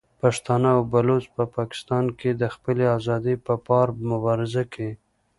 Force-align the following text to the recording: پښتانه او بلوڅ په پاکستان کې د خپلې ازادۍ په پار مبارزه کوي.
پښتانه 0.21 0.69
او 0.77 0.81
بلوڅ 0.91 1.25
په 1.35 1.43
پاکستان 1.57 2.05
کې 2.19 2.29
د 2.41 2.43
خپلې 2.55 2.85
ازادۍ 2.97 3.35
په 3.45 3.53
پار 3.67 3.87
مبارزه 4.11 4.63
کوي. 4.73 4.93